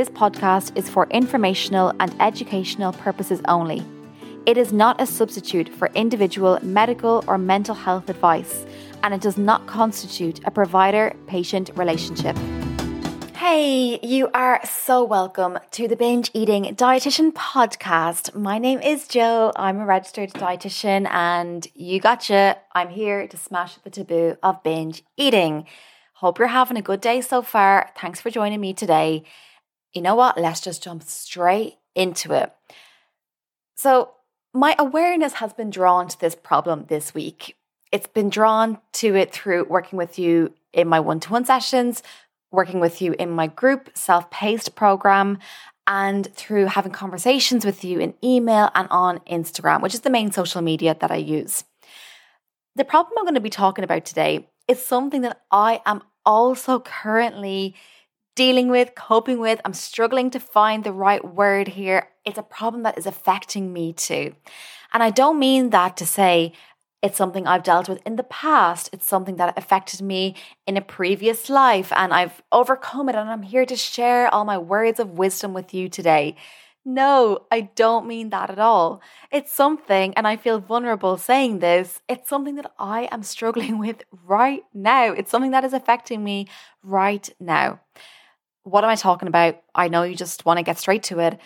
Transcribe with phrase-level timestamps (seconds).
[0.00, 3.84] this podcast is for informational and educational purposes only.
[4.46, 8.64] It is not a substitute for individual medical or mental health advice,
[9.02, 12.34] and it does not constitute a provider patient relationship.
[13.36, 18.34] Hey, you are so welcome to the Binge Eating Dietitian podcast.
[18.34, 19.52] My name is Jo.
[19.54, 22.56] I'm a registered dietitian, and you gotcha.
[22.72, 25.66] I'm here to smash the taboo of binge eating.
[26.14, 27.90] Hope you're having a good day so far.
[27.98, 29.24] Thanks for joining me today.
[29.92, 30.38] You know what?
[30.38, 32.52] Let's just jump straight into it.
[33.76, 34.12] So,
[34.52, 37.56] my awareness has been drawn to this problem this week.
[37.92, 42.02] It's been drawn to it through working with you in my one to one sessions,
[42.50, 45.38] working with you in my group self paced program,
[45.86, 50.30] and through having conversations with you in email and on Instagram, which is the main
[50.30, 51.64] social media that I use.
[52.76, 56.80] The problem I'm going to be talking about today is something that I am also
[56.80, 57.74] currently
[58.40, 59.60] dealing with, coping with.
[59.66, 62.08] I'm struggling to find the right word here.
[62.24, 64.34] It's a problem that is affecting me too.
[64.94, 66.54] And I don't mean that to say
[67.02, 68.88] it's something I've dealt with in the past.
[68.94, 73.14] It's something that affected me in a previous life and I've overcome it.
[73.14, 76.34] And I'm here to share all my words of wisdom with you today.
[76.82, 79.02] No, I don't mean that at all.
[79.30, 84.02] It's something, and I feel vulnerable saying this, it's something that I am struggling with
[84.24, 85.12] right now.
[85.12, 86.48] It's something that is affecting me
[86.82, 87.80] right now.
[88.64, 89.62] What am I talking about?
[89.74, 91.38] I know you just want to get straight to it.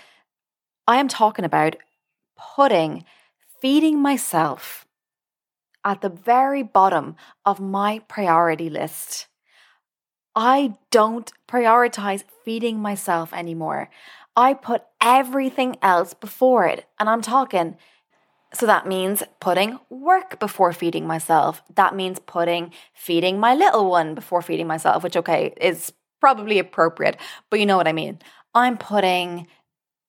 [0.87, 1.77] I am talking about
[2.37, 3.05] putting
[3.61, 4.87] feeding myself
[5.85, 9.29] at the very bottom of my priority list.
[10.35, 13.91] I don't prioritize feeding myself anymore.
[14.37, 16.87] I put everything else before it.
[16.99, 17.77] And I'm talking,
[18.53, 21.63] so that means putting work before feeding myself.
[21.75, 25.93] That means putting feeding my little one before feeding myself, which, okay, is
[26.25, 27.19] probably appropriate,
[27.51, 28.19] but you know what I mean.
[28.55, 29.47] I'm putting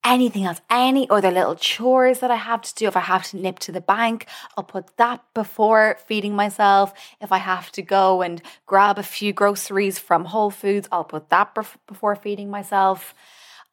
[0.05, 2.88] anything else, any other little chores that I have to do.
[2.88, 6.94] If I have to nip to the bank, I'll put that before feeding myself.
[7.19, 11.29] If I have to go and grab a few groceries from Whole Foods, I'll put
[11.31, 11.53] that
[11.85, 13.13] before feeding myself.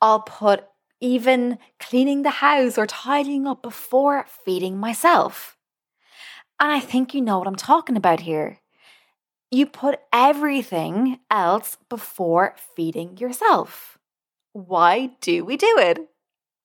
[0.00, 0.67] I'll put
[1.00, 5.56] even cleaning the house or tidying up before feeding myself.
[6.59, 8.62] And I think you know what I'm talking about here
[9.53, 13.99] you put everything else before feeding yourself.
[14.55, 16.09] Why do we do it?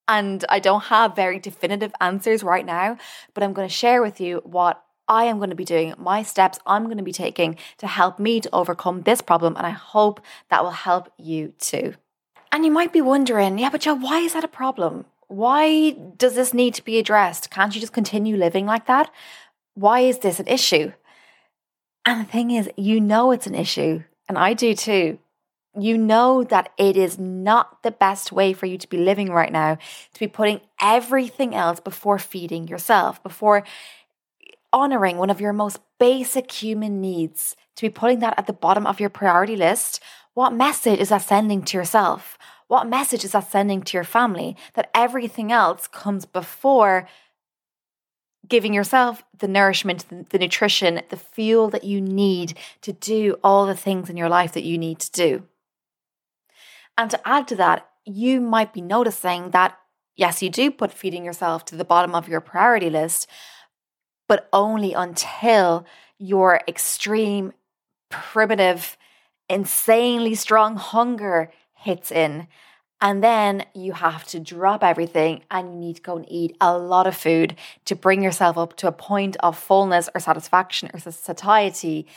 [0.08, 2.98] And I don't have very definitive answers right now,
[3.34, 6.24] but I'm going to share with you what I am going to be doing, my
[6.24, 9.58] steps I'm going to be taking to help me to overcome this problem.
[9.58, 11.94] And I hope that will help you too.
[12.54, 15.06] And you might be wondering, yeah, but Jo, why is that a problem?
[15.28, 17.52] Why does this need to be addressed?
[17.52, 19.12] Can't you just continue living like that?
[19.74, 20.94] Why is this an issue?
[22.08, 25.20] And the thing is, you know it's an issue, and I do too.
[25.78, 29.52] You know that it is not the best way for you to be living right
[29.52, 29.78] now,
[30.14, 33.66] to be putting everything else before feeding yourself, before
[34.72, 38.88] honoring one of your most basic human needs, to be putting that at the bottom
[38.88, 40.02] of your priority list.
[40.34, 42.38] What message is that sending to yourself?
[42.68, 47.10] What message is that sending to your family that everything else comes before
[48.48, 53.76] giving yourself the nourishment, the, nutrition, the fuel that you need to do all the
[53.76, 55.44] things in your life that you need to do.
[56.98, 59.78] And to add to that, you might be noticing that,
[60.16, 63.28] yes, you do put feeding yourself to the bottom of your priority list,
[64.28, 65.86] but only until
[66.18, 67.54] your extreme,
[68.10, 68.98] primitive,
[69.50, 72.48] insanely strong hunger hits in
[73.00, 76.78] and then you have to drop everything and you need to go and eat a
[76.78, 81.00] lot of food to bring yourself up to a point of fullness or satisfaction or
[81.00, 82.08] satiety.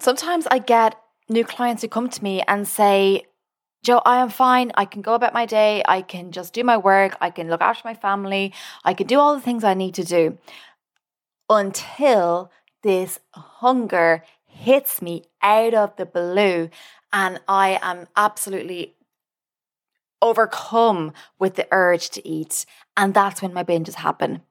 [0.00, 3.26] Sometimes I get new clients who come to me and say,
[3.82, 4.72] Jo, I am fine.
[4.74, 5.82] I can go about my day.
[5.86, 7.16] I can just do my work.
[7.20, 8.52] I can look after my family.
[8.84, 10.38] I can do all the things I need to do
[11.48, 12.50] until
[12.82, 16.68] this hunger hits me out of the blue
[17.12, 18.94] and I am absolutely
[20.22, 22.66] overcome with the urge to eat.
[22.96, 24.42] And that's when my binges happen.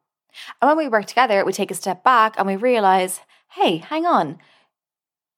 [0.61, 3.21] And when we work together, we take a step back and we realize,
[3.51, 4.39] hey, hang on.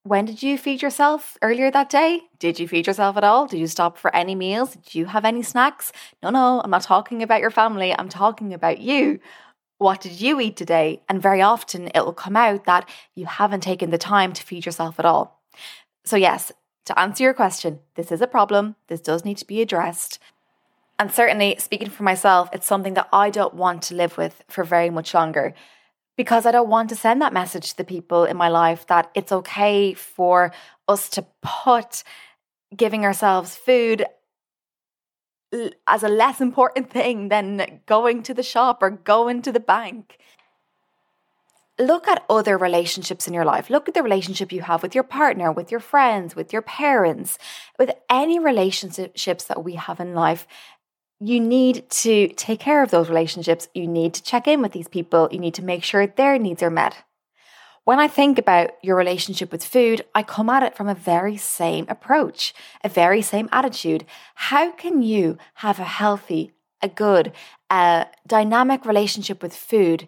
[0.04, 2.22] When did you feed yourself earlier that day?
[2.40, 3.46] Did you feed yourself at all?
[3.46, 4.74] Did you stop for any meals?
[4.74, 5.92] Did you have any snacks?
[6.22, 7.94] No, no, I'm not talking about your family.
[7.96, 9.20] I'm talking about you.
[9.78, 11.02] What did you eat today?
[11.08, 14.66] And very often it will come out that you haven't taken the time to feed
[14.66, 15.40] yourself at all.
[16.04, 16.50] So, yes,
[16.84, 18.76] to answer your question, this is a problem.
[18.88, 20.18] This does need to be addressed.
[20.98, 24.64] And certainly, speaking for myself, it's something that I don't want to live with for
[24.64, 25.54] very much longer
[26.16, 29.10] because I don't want to send that message to the people in my life that
[29.14, 30.52] it's okay for
[30.86, 32.04] us to put
[32.76, 34.04] giving ourselves food
[35.86, 40.18] as a less important thing than going to the shop or going to the bank.
[41.82, 43.68] Look at other relationships in your life.
[43.68, 47.38] Look at the relationship you have with your partner, with your friends, with your parents,
[47.76, 50.46] with any relationships that we have in life.
[51.18, 53.68] You need to take care of those relationships.
[53.74, 55.28] You need to check in with these people.
[55.32, 56.98] You need to make sure their needs are met.
[57.82, 61.36] When I think about your relationship with food, I come at it from a very
[61.36, 64.06] same approach, a very same attitude.
[64.36, 67.32] How can you have a healthy, a good,
[67.70, 70.06] a dynamic relationship with food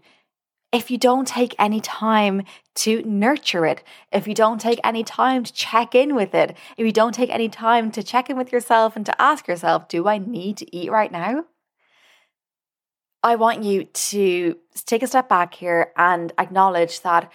[0.74, 2.42] if you don't take any time
[2.74, 6.84] to nurture it, if you don't take any time to check in with it, if
[6.84, 10.08] you don't take any time to check in with yourself and to ask yourself, do
[10.08, 11.44] I need to eat right now?
[13.22, 17.30] I want you to take a step back here and acknowledge that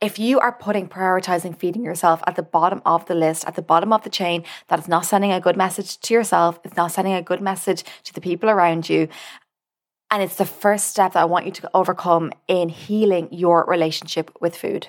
[0.00, 3.62] if you are putting prioritizing feeding yourself at the bottom of the list, at the
[3.62, 6.90] bottom of the chain, that is not sending a good message to yourself, it's not
[6.90, 9.08] sending a good message to the people around you.
[10.10, 14.30] And it's the first step that I want you to overcome in healing your relationship
[14.40, 14.88] with food.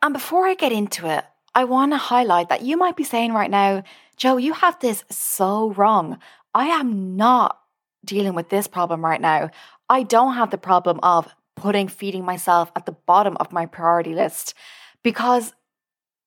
[0.00, 1.24] And before I get into it,
[1.54, 3.82] I want to highlight that you might be saying right now,
[4.16, 6.18] Jo, you have this so wrong.
[6.54, 7.58] I am not
[8.04, 9.50] dealing with this problem right now.
[9.88, 14.14] I don't have the problem of putting feeding myself at the bottom of my priority
[14.14, 14.54] list
[15.02, 15.52] because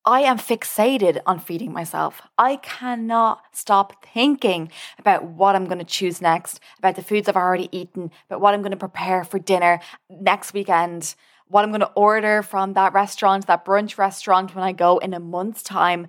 [0.03, 2.23] I am fixated on feeding myself.
[2.35, 7.35] I cannot stop thinking about what I'm going to choose next, about the foods I've
[7.35, 11.13] already eaten, about what I'm going to prepare for dinner next weekend,
[11.47, 15.13] what I'm going to order from that restaurant, that brunch restaurant when I go in
[15.13, 16.07] a month's time.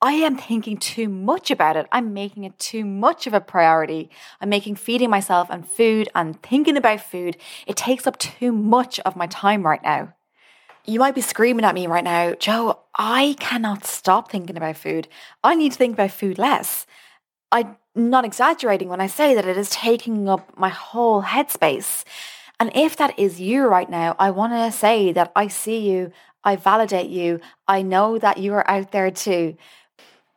[0.00, 1.86] I am thinking too much about it.
[1.92, 4.08] I'm making it too much of a priority.
[4.40, 7.36] I'm making feeding myself and food and thinking about food.
[7.66, 10.14] It takes up too much of my time right now.
[10.90, 15.06] You might be screaming at me right now, Jo, I cannot stop thinking about food.
[15.44, 16.84] I need to think about food less.
[17.52, 22.02] I'm not exaggerating when I say that it is taking up my whole headspace.
[22.58, 26.10] And if that is you right now, I want to say that I see you,
[26.42, 27.38] I validate you,
[27.68, 29.56] I know that you are out there too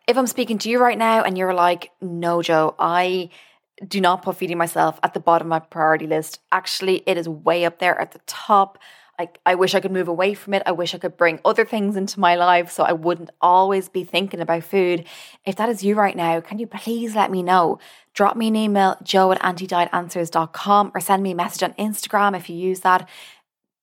[0.07, 3.29] if I'm speaking to you right now and you're like, no, Jo, I
[3.87, 6.39] do not put feeding myself at the bottom of my priority list.
[6.51, 8.77] Actually, it is way up there at the top.
[9.23, 10.63] I, I wish I could move away from it.
[10.65, 14.03] I wish I could bring other things into my life so I wouldn't always be
[14.03, 15.05] thinking about food.
[15.45, 17.79] If that is you right now, can you please let me know?
[18.13, 22.49] Drop me an email, jo at antidietanswers.com or send me a message on Instagram if
[22.49, 23.07] you use that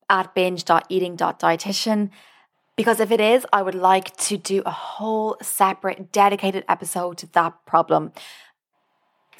[0.08, 2.10] at binge.eating.dietitian.
[2.76, 7.26] Because if it is, I would like to do a whole separate dedicated episode to
[7.32, 8.12] that problem.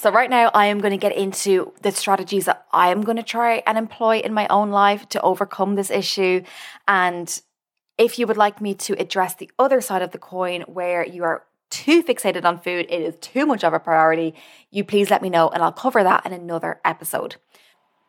[0.01, 3.19] So, right now, I am going to get into the strategies that I am going
[3.19, 6.43] to try and employ in my own life to overcome this issue.
[6.89, 7.39] And
[7.99, 11.23] if you would like me to address the other side of the coin where you
[11.25, 14.35] are too fixated on food, it is too much of a priority,
[14.71, 17.37] you please let me know and I'll cover that in another episode.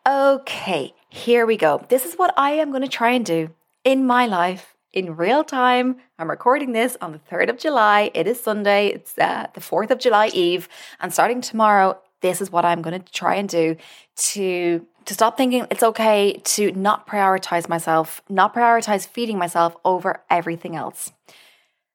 [0.07, 1.85] Okay, here we go.
[1.89, 3.49] This is what I am going to try and do
[3.83, 5.97] in my life in real time.
[6.19, 8.11] I'm recording this on the 3rd of July.
[8.13, 8.87] It is Sunday.
[8.87, 10.67] It's uh, the 4th of July Eve.
[10.99, 13.75] And starting tomorrow, this is what I'm going to try and do
[14.15, 20.21] to to stop thinking it's okay to not prioritize myself, not prioritize feeding myself over
[20.29, 21.11] everything else.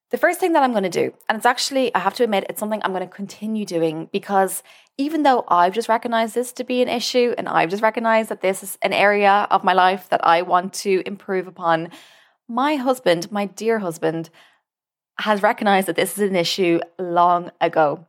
[0.09, 2.45] The first thing that I'm going to do, and it's actually, I have to admit,
[2.49, 4.61] it's something I'm going to continue doing because
[4.97, 8.41] even though I've just recognized this to be an issue and I've just recognized that
[8.41, 11.91] this is an area of my life that I want to improve upon,
[12.47, 14.29] my husband, my dear husband,
[15.19, 18.05] has recognized that this is an issue long ago.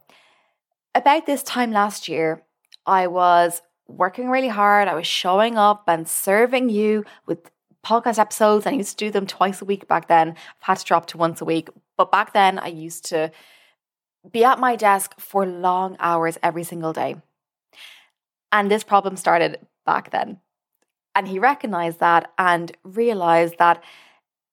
[0.94, 2.42] About this time last year,
[2.86, 4.88] I was working really hard.
[4.88, 7.50] I was showing up and serving you with
[7.84, 8.66] podcast episodes.
[8.66, 10.30] I used to do them twice a week back then.
[10.30, 11.68] I've had to drop to once a week.
[11.96, 13.32] But back then, I used to
[14.30, 17.16] be at my desk for long hours every single day.
[18.52, 20.40] And this problem started back then.
[21.14, 23.82] And he recognized that and realized that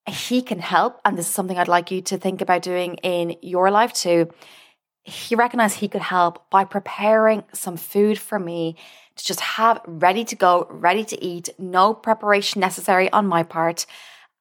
[0.07, 0.99] he can help.
[1.03, 4.29] And this is something I'd like you to think about doing in your life too.
[5.03, 8.75] He recognized he could help by preparing some food for me
[9.15, 13.85] to just have ready to go, ready to eat, no preparation necessary on my part.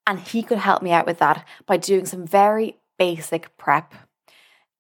[0.06, 3.94] And he could help me out with that by doing some very basic prep.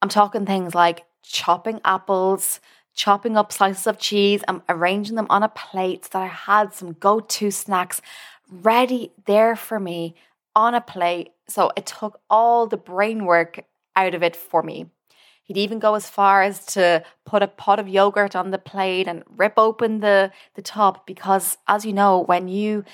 [0.02, 2.60] I'm talking things like chopping apples,
[2.94, 6.74] chopping up slices of cheese, and arranging them on a plate so that I had
[6.74, 8.02] some go to snacks
[8.50, 10.14] ready there for me
[10.54, 11.32] on a plate.
[11.48, 13.64] So it took all the brain work
[13.96, 14.86] out of it for me.
[15.44, 19.06] He'd even go as far as to put a pot of yogurt on the plate
[19.06, 22.84] and rip open the, the top because, as you know, when you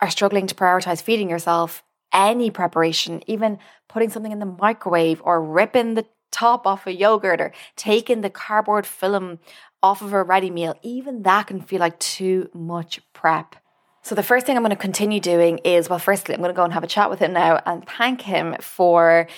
[0.00, 1.82] are struggling to prioritize feeding yourself,
[2.12, 3.58] any preparation, even
[3.88, 8.30] putting something in the microwave or ripping the top off a yogurt or taking the
[8.30, 9.38] cardboard film
[9.82, 13.56] off of a ready meal, even that can feel like too much prep.
[14.04, 16.56] So, the first thing I'm going to continue doing is well, firstly, I'm going to
[16.56, 19.28] go and have a chat with him now and thank him for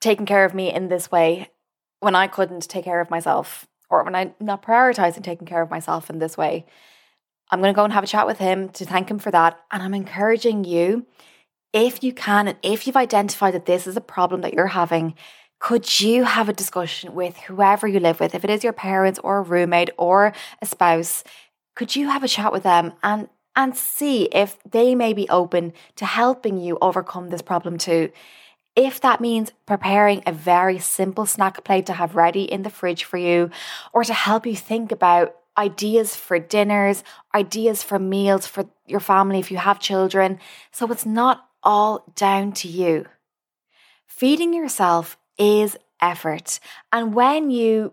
[0.00, 1.48] taking care of me in this way
[2.00, 5.70] when I couldn't take care of myself or when I'm not prioritizing taking care of
[5.70, 6.66] myself in this way.
[7.50, 9.58] I'm going to go and have a chat with him to thank him for that.
[9.70, 11.06] And I'm encouraging you,
[11.72, 15.14] if you can, and if you've identified that this is a problem that you're having,
[15.60, 19.18] could you have a discussion with whoever you live with, if it is your parents
[19.24, 21.24] or a roommate or a spouse?
[21.74, 23.28] Could you have a chat with them and
[23.58, 28.10] and see if they may be open to helping you overcome this problem too?
[28.76, 33.02] If that means preparing a very simple snack plate to have ready in the fridge
[33.02, 33.50] for you,
[33.92, 37.02] or to help you think about ideas for dinners,
[37.34, 40.38] ideas for meals for your family if you have children.
[40.70, 43.06] So it's not all down to you.
[44.06, 46.60] Feeding yourself is effort.
[46.92, 47.92] And when you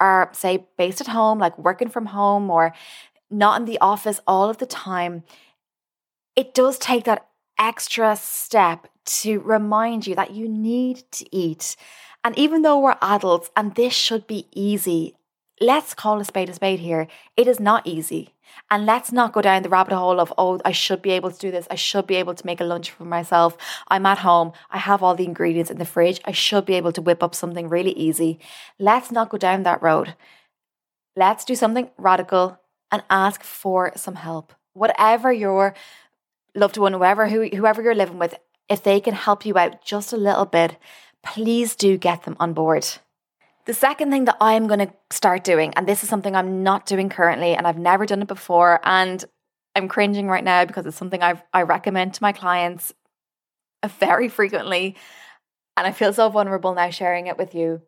[0.00, 2.74] are, say, based at home, like working from home or
[3.38, 5.22] not in the office all of the time,
[6.36, 7.26] it does take that
[7.58, 11.76] extra step to remind you that you need to eat.
[12.24, 15.14] And even though we're adults and this should be easy,
[15.60, 17.06] let's call a spade a spade here.
[17.36, 18.30] It is not easy.
[18.70, 21.38] And let's not go down the rabbit hole of, oh, I should be able to
[21.38, 21.66] do this.
[21.70, 23.56] I should be able to make a lunch for myself.
[23.88, 24.52] I'm at home.
[24.70, 26.20] I have all the ingredients in the fridge.
[26.24, 28.38] I should be able to whip up something really easy.
[28.78, 30.14] Let's not go down that road.
[31.16, 32.58] Let's do something radical
[32.94, 34.52] and ask for some help.
[34.72, 35.74] Whatever your
[36.54, 38.34] loved one, whoever, who, whoever you're living with,
[38.68, 40.76] if they can help you out just a little bit,
[41.22, 42.86] please do get them on board.
[43.66, 46.86] The second thing that I'm going to start doing, and this is something I'm not
[46.86, 49.24] doing currently, and I've never done it before, and
[49.74, 52.92] I'm cringing right now because it's something I've, I recommend to my clients
[53.98, 54.96] very frequently,
[55.76, 57.82] and I feel so vulnerable now sharing it with you.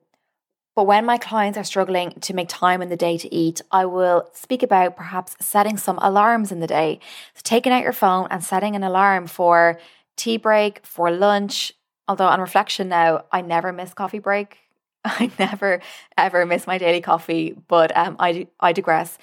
[0.77, 3.87] But when my clients are struggling to make time in the day to eat, I
[3.87, 7.01] will speak about perhaps setting some alarms in the day.
[7.35, 9.81] So, taking out your phone and setting an alarm for
[10.17, 11.73] tea break, for lunch.
[12.07, 14.59] Although, on reflection now, I never miss coffee break.
[15.05, 15.81] I never
[16.19, 19.17] ever miss my daily coffee, but um, I I digress.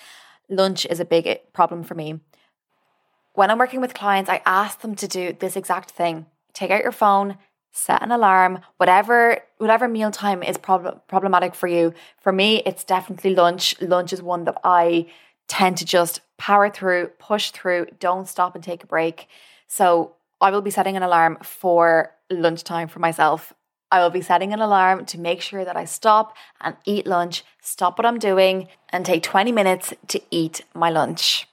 [0.49, 2.19] Lunch is a big eh, problem for me.
[3.33, 6.81] When I'm working with clients, I ask them to do this exact thing: take out
[6.81, 7.37] your phone,
[7.73, 11.93] set an alarm, whatever whatever mealtime is prob- problematic for you.
[12.21, 13.75] For me, it's definitely lunch.
[13.81, 15.07] Lunch is one that I
[15.49, 19.27] tend to just power through, push through, don't stop and take a break.
[19.67, 23.53] So I will be setting an alarm for lunchtime for myself
[23.93, 27.43] I will be setting an alarm to make sure that I stop and eat lunch,
[27.61, 31.47] stop what I'm doing, and take 20 minutes to eat my lunch.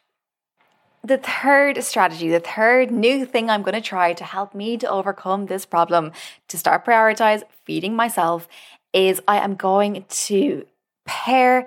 [1.03, 4.89] The third strategy, the third new thing I'm going to try to help me to
[4.89, 6.13] overcome this problem,
[6.49, 8.47] to start prioritize feeding myself,
[8.93, 10.67] is I am going to
[11.07, 11.67] pair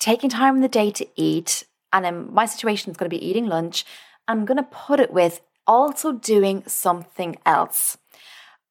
[0.00, 3.24] taking time in the day to eat, and in my situation, it's going to be
[3.24, 3.84] eating lunch.
[4.26, 7.96] I'm going to put it with also doing something else.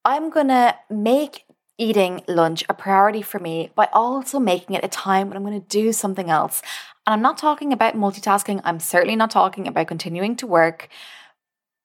[0.03, 1.45] I'm going to make
[1.77, 5.59] eating lunch a priority for me by also making it a time when I'm going
[5.59, 6.61] to do something else.
[7.05, 10.87] And I'm not talking about multitasking, I'm certainly not talking about continuing to work,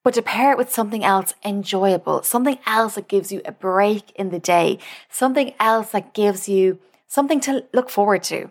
[0.04, 4.11] but to pair it with something else enjoyable, something else that gives you a break
[4.12, 4.78] in the day,
[5.11, 8.50] something else that gives you something to look forward to.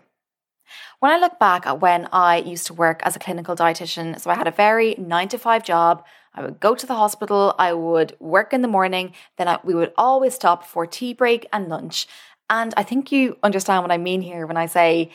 [1.00, 4.30] When I look back at when I used to work as a clinical dietitian, so
[4.30, 6.04] I had a very nine to five job,
[6.38, 9.74] I would go to the hospital, I would work in the morning, then I, we
[9.74, 12.06] would always stop for tea break and lunch.
[12.48, 15.10] And I think you understand what I mean here when I say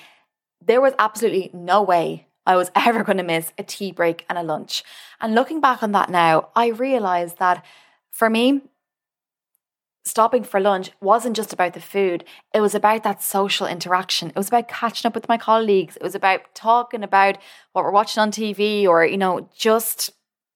[0.61, 4.37] there was absolutely no way I was ever going to miss a tea break and
[4.37, 4.83] a lunch.
[5.21, 7.63] And looking back on that now, I realized that
[8.11, 8.61] for me,
[10.03, 14.27] stopping for lunch wasn't just about the food, it was about that social interaction.
[14.27, 17.37] It was about catching up with my colleagues, it was about talking about
[17.71, 20.11] what we're watching on TV or, you know, just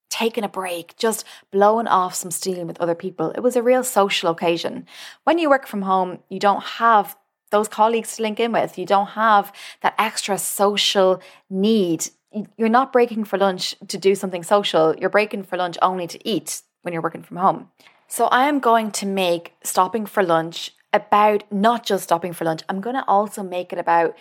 [0.09, 3.31] taking a break, just blowing off some steam with other people.
[3.31, 4.85] It was a real social occasion.
[5.23, 7.17] When you work from home, you don't have
[7.51, 8.77] those colleagues to link in with.
[8.77, 12.09] You don't have that extra social need.
[12.57, 14.95] You're not breaking for lunch to do something social.
[14.97, 17.69] You're breaking for lunch only to eat when you're working from home.
[18.07, 22.63] So I am going to make stopping for lunch about not just stopping for lunch.
[22.69, 24.15] I'm going to also make it about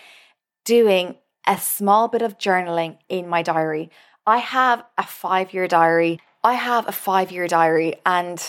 [0.65, 1.17] doing
[1.47, 3.91] a small bit of journaling in my diary.
[4.27, 6.21] I have a five year diary.
[6.43, 8.41] I have a five year diary, and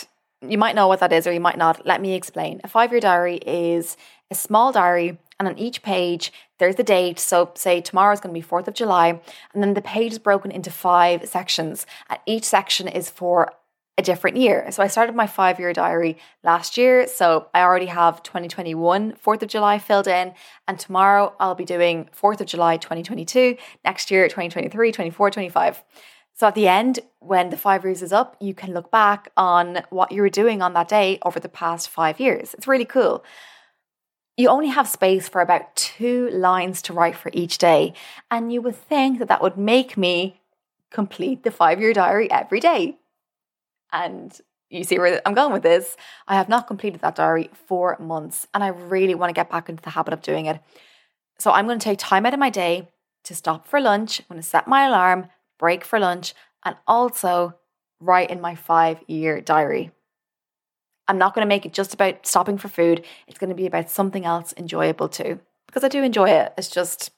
[0.46, 1.86] you might know what that is or you might not.
[1.86, 2.60] Let me explain.
[2.64, 3.96] A five year diary is
[4.30, 7.18] a small diary, and on each page, there's the date.
[7.20, 9.20] So, say tomorrow is going to be 4th of July,
[9.54, 13.52] and then the page is broken into five sections, and each section is for
[13.98, 14.70] a different year.
[14.70, 17.08] So I started my five year diary last year.
[17.08, 20.32] So I already have 2021 4th of July filled in.
[20.68, 25.84] And tomorrow I'll be doing 4th of July 2022, next year 2023, 24, 25.
[26.32, 29.82] So at the end, when the five years is up, you can look back on
[29.90, 32.54] what you were doing on that day over the past five years.
[32.54, 33.24] It's really cool.
[34.36, 37.92] You only have space for about two lines to write for each day.
[38.30, 40.40] And you would think that that would make me
[40.92, 42.98] complete the five year diary every day.
[43.92, 44.38] And
[44.70, 45.96] you see where I'm going with this.
[46.26, 49.68] I have not completed that diary for months and I really want to get back
[49.68, 50.60] into the habit of doing it.
[51.38, 52.88] So I'm going to take time out of my day
[53.24, 54.20] to stop for lunch.
[54.20, 55.28] I'm going to set my alarm,
[55.58, 57.54] break for lunch, and also
[58.00, 59.90] write in my five year diary.
[61.06, 63.04] I'm not going to make it just about stopping for food.
[63.26, 66.52] It's going to be about something else enjoyable too, because I do enjoy it.
[66.58, 67.10] It's just,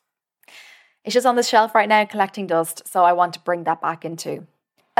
[1.04, 2.86] it's just on the shelf right now collecting dust.
[2.86, 4.46] So I want to bring that back into.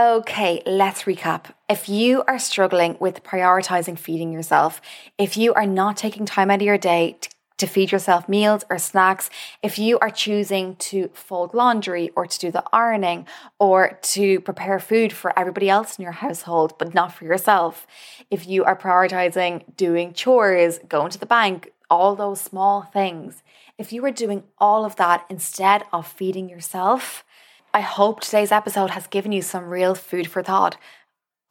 [0.00, 1.52] Okay, let's recap.
[1.69, 4.80] If you are struggling with prioritizing feeding yourself,
[5.19, 7.28] if you are not taking time out of your day to,
[7.59, 9.28] to, feed yourself meals or snacks,
[9.62, 13.26] if you are choosing to fold laundry or to do the ironing
[13.59, 17.87] or to prepare food for everybody else in your household, but not for yourself,
[18.30, 23.42] if you are prioritizing doing chores, going to the bank, all those small things,
[23.76, 27.23] if you are doing all of that instead of feeding yourself,
[27.72, 30.76] I hope today's episode has given you some real food for thought.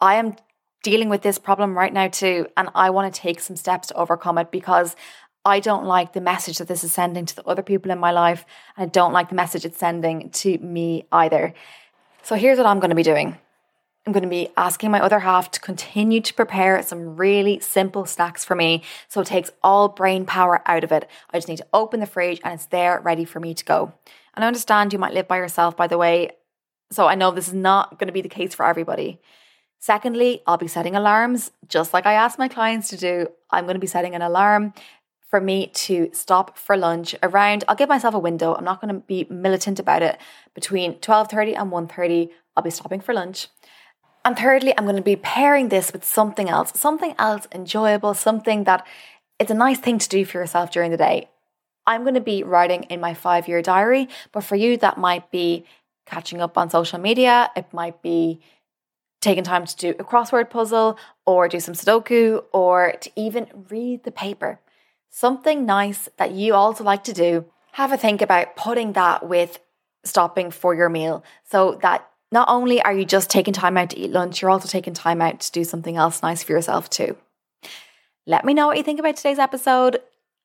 [0.02, 0.36] I am
[0.84, 3.94] dealing with this problem right now too, and I want to take some steps to
[3.96, 4.98] overcome it because
[5.46, 8.12] I don't like the message that this is sending to the other people in my
[8.12, 8.44] life,
[8.76, 11.54] and I don't like the message it's sending to me either.
[12.24, 13.38] So here's what I'm going to be doing.
[14.10, 18.08] I'm going to be asking my other half to continue to prepare some really simple
[18.08, 21.08] snacks for me so it takes all brain power out of it.
[21.30, 23.94] I just need to open the fridge and it's there ready for me to go.
[24.34, 26.32] And I understand you might live by yourself, by the way.
[26.90, 29.22] So I know this is not going to be the case for everybody.
[29.78, 33.28] Secondly, I'll be setting alarms, just like I ask my clients to do.
[33.52, 34.74] I'm going to be setting an alarm
[35.30, 38.56] for me to stop for lunch around I'll give myself a window.
[38.56, 40.20] I'm not going to be militant about it.
[40.56, 43.50] Between 12:30 and 1:30, I'll be stopping for lunch.
[44.26, 48.66] And thirdly, I'm going to be pairing this with something else, something else enjoyable, something
[48.66, 48.86] that
[49.40, 51.30] it's a nice thing to do for yourself during the day.
[51.88, 55.32] I'm going to be writing in my five year diary, but for you, that might
[55.32, 55.66] be
[56.06, 57.50] catching up on social media.
[57.56, 58.42] It might be
[59.22, 64.04] taking time to do a crossword puzzle or do some Sudoku or to even read
[64.04, 64.60] the paper.
[65.10, 67.46] Something nice that you also like to do.
[67.74, 69.60] Have a think about putting that with
[70.04, 74.00] stopping for your meal so that not only are you just taking time out to
[74.00, 77.18] eat lunch, you're also taking time out to do something else nice for yourself too.
[78.28, 80.02] Let me know what you think about today's episode.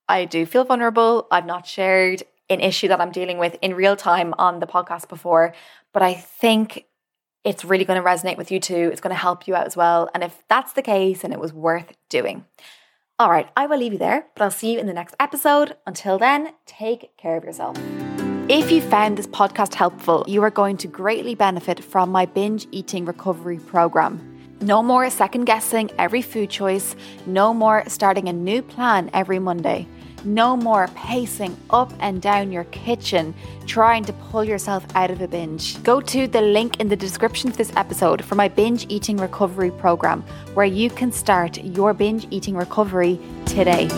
[0.08, 1.26] I do feel vulnerable.
[1.30, 5.08] I've not shared an issue that I'm dealing with in real time on the podcast
[5.08, 5.54] before,
[5.92, 6.86] but I think
[7.44, 8.90] it's really going to resonate with you too.
[8.90, 10.08] It's going to help you out as well.
[10.14, 12.46] And if that's the case, and it was worth doing.
[13.18, 15.76] All right, I will leave you there, but I'll see you in the next episode.
[15.86, 17.78] Until then, take care of yourself.
[18.46, 22.68] If you found this podcast helpful, you are going to greatly benefit from my binge
[22.72, 24.20] eating recovery program.
[24.60, 26.94] No more second guessing every food choice.
[27.24, 29.88] No more starting a new plan every Monday.
[30.24, 35.28] No more pacing up and down your kitchen trying to pull yourself out of a
[35.28, 35.82] binge.
[35.82, 39.70] Go to the link in the description of this episode for my binge eating recovery
[39.70, 40.20] program,
[40.52, 43.88] where you can start your binge eating recovery today.